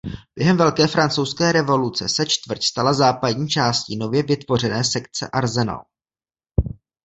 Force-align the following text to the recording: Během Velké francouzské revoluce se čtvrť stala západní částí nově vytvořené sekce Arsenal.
Během 0.35 0.57
Velké 0.57 0.87
francouzské 0.87 1.51
revoluce 1.51 2.09
se 2.09 2.25
čtvrť 2.25 2.63
stala 2.63 2.93
západní 2.93 3.47
částí 3.49 3.97
nově 3.97 4.23
vytvořené 4.23 4.83
sekce 4.83 5.29
Arsenal. 5.29 5.83